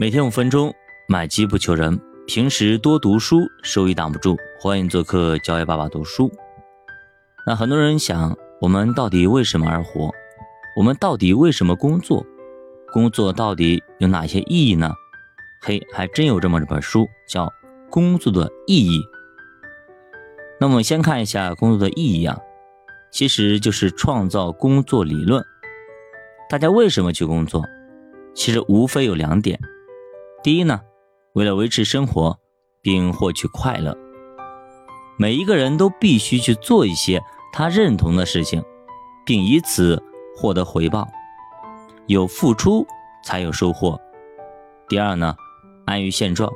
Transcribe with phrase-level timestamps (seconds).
[0.00, 0.72] 每天五分钟，
[1.08, 2.00] 买机不求人。
[2.24, 4.36] 平时多读书，收益挡不住。
[4.60, 6.30] 欢迎做客教育爸爸读书。
[7.44, 10.12] 那很多人想，我们到底为什么而活？
[10.76, 12.24] 我们到底为什么工作？
[12.92, 14.94] 工作到底有哪些意义呢？
[15.62, 17.46] 嘿，还真有这么一本书，叫
[17.90, 19.00] 《工作的意义》。
[20.60, 22.38] 那我们先看一下工作的意义啊，
[23.10, 25.44] 其实就是创造工作理论。
[26.48, 27.64] 大家为什么去工作？
[28.32, 29.58] 其实无非有两点。
[30.48, 30.80] 第一呢，
[31.34, 32.38] 为了维持生活
[32.80, 33.94] 并获取快乐，
[35.18, 38.64] 每一个人都必须去做一些他认同的事情，
[39.26, 40.02] 并以此
[40.34, 41.06] 获得回报。
[42.06, 42.86] 有付出
[43.22, 44.00] 才有收获。
[44.88, 45.36] 第二呢，
[45.84, 46.50] 安于现状，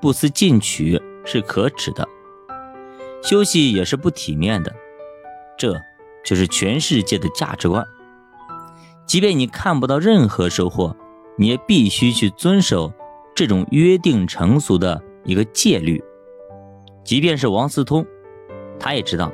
[0.00, 2.08] 不思进取是可耻的，
[3.20, 4.72] 休息也是不体面的。
[5.58, 5.74] 这
[6.24, 7.84] 就是全世界的价值观。
[9.06, 10.96] 即便你看不到任何收获，
[11.36, 12.92] 你也必须去遵守。
[13.34, 16.02] 这种约定成俗的一个戒律，
[17.02, 18.06] 即便是王思通，
[18.78, 19.32] 他也知道，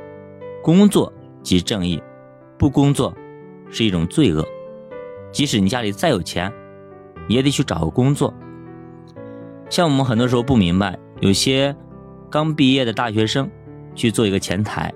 [0.63, 2.01] 工作即正义，
[2.57, 3.13] 不工作
[3.69, 4.43] 是一种罪恶。
[5.31, 6.51] 即使你家里再有钱，
[7.27, 8.33] 也得去找个工作。
[9.69, 11.75] 像我们很多时候不明白，有些
[12.29, 13.47] 刚毕业的大学生
[13.93, 14.91] 去做一个前台，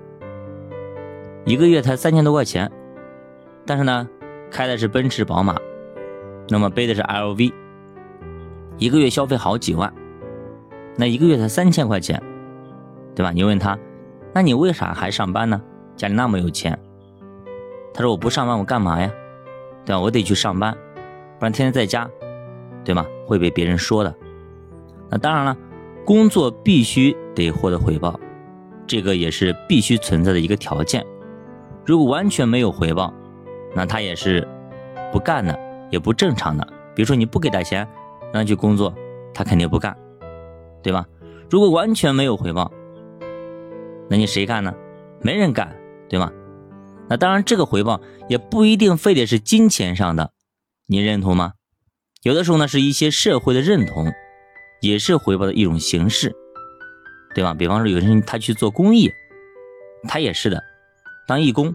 [1.44, 2.70] 一个月才三千多块钱，
[3.64, 4.08] 但是呢，
[4.50, 5.56] 开的是奔驰、宝马，
[6.48, 7.52] 那么背的是 LV。
[8.78, 9.92] 一个月消费好几万，
[10.96, 12.22] 那一个月才三千块钱，
[13.14, 13.32] 对吧？
[13.32, 13.78] 你问他，
[14.34, 15.60] 那你为啥还上班呢？
[15.96, 16.78] 家里那么有钱。
[17.94, 19.10] 他说我不上班我干嘛呀？
[19.86, 20.00] 对吧？
[20.00, 20.76] 我得去上班，
[21.38, 22.06] 不然天天在家，
[22.84, 23.06] 对吗？
[23.26, 24.14] 会被别人说的。
[25.08, 25.56] 那当然了，
[26.04, 28.20] 工作必须得获得回报，
[28.86, 31.02] 这个也是必须存在的一个条件。
[31.86, 33.14] 如果完全没有回报，
[33.74, 34.46] 那他也是
[35.10, 35.58] 不干的，
[35.90, 36.66] 也不正常的。
[36.94, 37.88] 比如说你不给他钱。
[38.32, 38.94] 让他去工作，
[39.34, 39.96] 他肯定不干，
[40.82, 41.06] 对吧？
[41.48, 42.72] 如果完全没有回报，
[44.08, 44.74] 那你谁干呢？
[45.22, 45.74] 没人干，
[46.08, 46.32] 对吗？
[47.08, 50.32] 那当然，这个回报也不一定非得是金钱上的，
[50.86, 51.52] 你认同吗？
[52.22, 54.12] 有的时候呢，是一些社会的认同，
[54.80, 56.34] 也是回报的一种形式，
[57.34, 57.54] 对吧？
[57.54, 59.10] 比方说，有些人他去做公益，
[60.08, 60.62] 他也是的，
[61.28, 61.72] 当义工。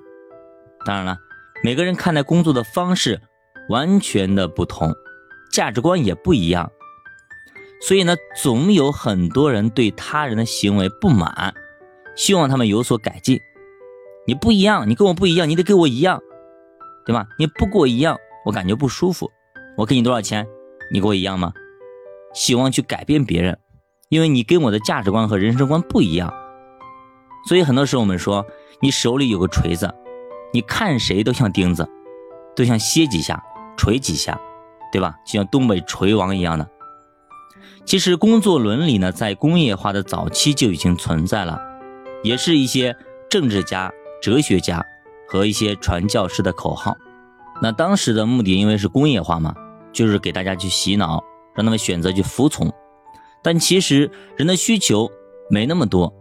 [0.86, 1.18] 当然了，
[1.64, 3.22] 每个人看待工作的方式
[3.70, 4.94] 完全的不同。
[5.52, 6.72] 价值观也不一样，
[7.82, 11.54] 所以呢，总有很多人对他人的行为不满，
[12.16, 13.40] 希望他们有所改进。
[14.28, 16.22] 你不一样，你跟我不一样，你得跟我一样，
[17.06, 17.28] 对吧？
[17.38, 19.30] 你不跟我一样，我感觉不舒服。
[19.78, 20.48] 我给你多少钱，
[20.92, 21.52] 你跟我一样吗？
[22.34, 23.60] 希望去改变别人，
[24.10, 26.34] 因为你跟我的价值观和人生观不一样。
[27.48, 28.46] 所以很多时候我们说，
[28.80, 29.94] 你手里有个锤子，
[30.54, 31.90] 你看谁都像钉子，
[32.56, 33.44] 都像歇几下，
[33.76, 34.40] 锤几下。
[34.92, 35.16] 对吧？
[35.26, 36.68] 就像东北锤王一样的。
[37.86, 41.60] 其实工作伦理呢，在工业化的早期就已经存在了，
[42.24, 42.96] 也是一些
[43.30, 43.92] 政治家、
[44.22, 44.86] 哲学家
[45.28, 46.96] 和一些传教士的口号。
[47.62, 49.56] 那当时的目的，因为是工业化嘛，
[49.92, 51.24] 就是给大家去洗脑，
[51.56, 52.72] 让他们选择去服从。
[53.44, 55.10] 但其实人的需求
[55.50, 56.14] 没那么多，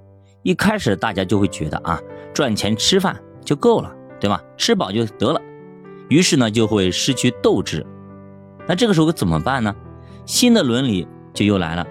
[0.42, 2.00] 一开始大家就会觉得啊，
[2.32, 4.42] 赚钱吃饭就够了，对吧？
[4.56, 5.40] 吃饱就得了。
[6.08, 7.86] 于是呢，就会失去斗志。
[8.70, 9.74] 那这个时候怎么办呢？
[10.26, 11.04] 新的伦理
[11.34, 11.84] 就又来了，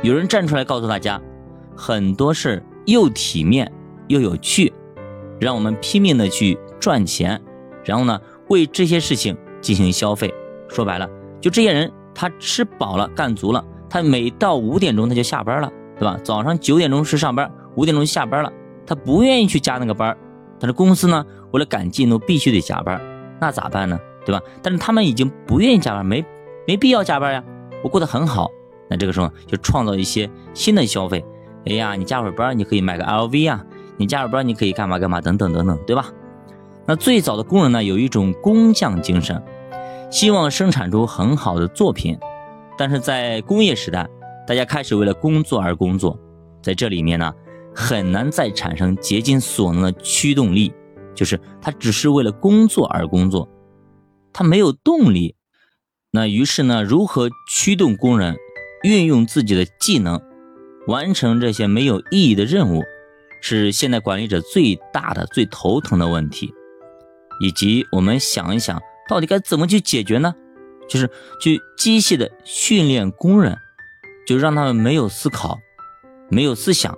[0.00, 1.20] 有人站出来告诉大家，
[1.76, 3.70] 很多事又体面
[4.08, 4.72] 又有趣，
[5.38, 7.38] 让我们拼命的去赚钱，
[7.84, 10.32] 然后呢为这些事情进行消费。
[10.70, 11.06] 说白了，
[11.38, 16.18] 就这些人他吃饱了干足了，他每到五点钟他就下班了，对吧？
[16.24, 18.50] 早上九点钟是上班，五点钟下班了，
[18.86, 20.16] 他不愿意去加那个班，
[20.58, 22.98] 但是公司呢为了赶进度必须得加班，
[23.38, 24.00] 那咋办呢？
[24.24, 24.40] 对吧？
[24.62, 26.24] 但是他们已经不愿意加班，没
[26.66, 27.42] 没必要加班呀。
[27.82, 28.50] 我过得很好，
[28.88, 31.24] 那这个时候就创造一些新的消费。
[31.66, 33.60] 哎呀，你加会儿班，你可以买个 LV 啊；
[33.96, 36.08] 你加会儿班，你可以干嘛干嘛等等等等，对吧？
[36.86, 39.40] 那最早的工人呢，有一种工匠精神，
[40.10, 42.18] 希望生产出很好的作品。
[42.76, 44.08] 但是在工业时代，
[44.46, 46.18] 大家开始为了工作而工作，
[46.60, 47.32] 在这里面呢，
[47.74, 50.72] 很难再产生竭尽所能的驱动力，
[51.14, 53.48] 就是他只是为了工作而工作。
[54.32, 55.36] 他没有动力，
[56.10, 56.82] 那于是呢？
[56.82, 58.36] 如何驱动工人
[58.82, 60.20] 运用自己的技能，
[60.86, 62.82] 完成这些没有意义的任务，
[63.40, 66.52] 是现代管理者最大的、最头疼的问题。
[67.40, 70.34] 以及我们想一想，到底该怎么去解决呢？
[70.88, 73.56] 就是去机械的训练工人，
[74.26, 75.58] 就让他们没有思考、
[76.28, 76.96] 没有思想，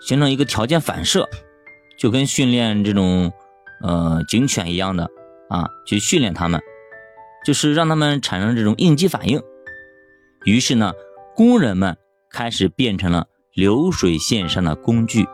[0.00, 1.28] 形成一个条件反射，
[1.98, 3.32] 就跟训练这种
[3.82, 5.08] 呃警犬一样的。
[5.50, 6.58] 啊，去训练他们，
[7.44, 9.42] 就是让他们产生这种应激反应。
[10.44, 10.92] 于是呢，
[11.36, 11.96] 工人们
[12.30, 15.26] 开始变成了流水线上的工具，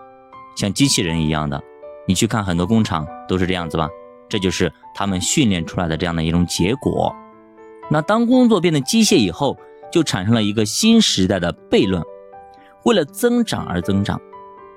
[0.57, 1.63] 像机器人一样的。
[2.09, 3.89] 你去看很多工厂都是这样子吧？
[4.29, 7.15] 这就是他们训练出来的这样的一种结果。
[7.91, 9.57] 那当工作变得机械以后，
[9.93, 12.03] 就产生了一个新时代的悖论：
[12.85, 14.21] 为了增长而增长，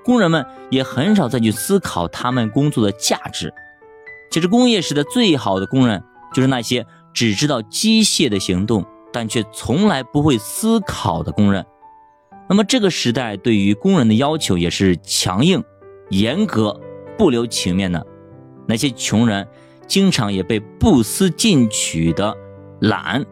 [0.04, 3.52] 工人们也很少再去思考他们工作的价值。
[4.30, 6.00] 其实，工业时代最好的工人
[6.32, 11.66] 就是那些只知道机械的行动，但却从来不会思考的工人。
[12.48, 15.62] 那么，这个时代对于工人的要求也是强硬、
[16.10, 16.80] 严格、
[17.18, 18.06] 不留情面的。
[18.68, 19.48] 那些穷人
[19.88, 22.36] 经常也被不思进取的
[22.80, 23.24] 懒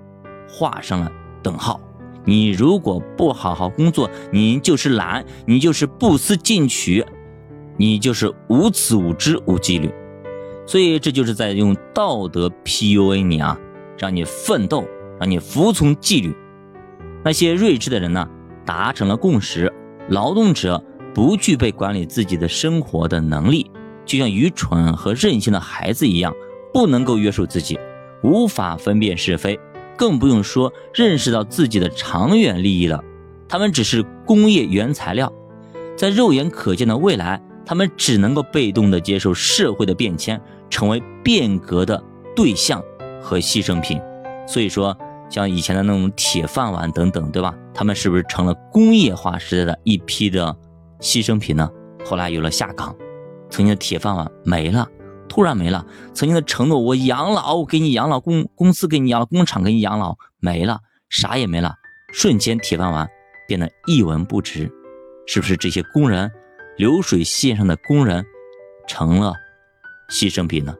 [0.48, 1.12] 画上了
[1.44, 1.80] 等号。
[2.24, 7.06] 你如果不好好工作，你就是懒，你就是不思进取，
[7.76, 9.88] 你就是无知无知无纪律。
[10.68, 13.58] 所以这就是在用道德 PUA 你啊，
[13.96, 14.84] 让你奋斗，
[15.18, 16.36] 让你服从纪律。
[17.24, 18.28] 那些睿智的人呢，
[18.66, 19.72] 达成了共识：
[20.10, 20.84] 劳动者
[21.14, 23.70] 不具备管理自己的生活的能力，
[24.04, 26.34] 就像愚蠢和任性的孩子一样，
[26.70, 27.78] 不能够约束自己，
[28.22, 29.58] 无法分辨是非，
[29.96, 33.02] 更不用说认识到自己的长远利益了。
[33.48, 35.32] 他们只是工业原材料，
[35.96, 40.38] 在肉眼可见的未来，他们只能够被动地接受社会的变迁。
[40.70, 42.02] 成为变革的
[42.34, 42.82] 对象
[43.20, 44.00] 和牺牲品，
[44.46, 44.96] 所以说
[45.28, 47.54] 像以前的那种铁饭碗等等，对吧？
[47.74, 50.56] 他们是不是成了工业化时代的一批的
[51.00, 51.70] 牺牲品呢？
[52.04, 52.94] 后来有了下岗，
[53.50, 54.88] 曾经的铁饭碗没了，
[55.28, 55.84] 突然没了。
[56.14, 61.74] 曾经的承诺，我养老，我给你养老，公公司给你养老，工厂给你养老，没了，啥也没了，
[62.12, 63.08] 瞬间铁饭碗
[63.46, 64.70] 变得一文不值，
[65.26, 65.56] 是不是？
[65.56, 66.30] 这些工人，
[66.76, 68.24] 流水线上的工人，
[68.86, 69.34] 成了。
[70.08, 70.74] 牺牲品呢？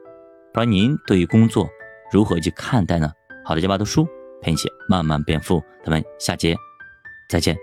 [0.53, 1.69] 不知道您对于工作
[2.11, 3.11] 如何去看待呢？
[3.45, 4.07] 好的，加把读书
[4.41, 6.55] 陪你一起慢慢变富，咱们下节
[7.29, 7.55] 再见。